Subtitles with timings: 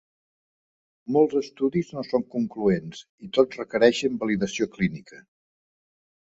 [1.17, 5.23] Molts estudis no són concloents i tots requereixen validació clínica.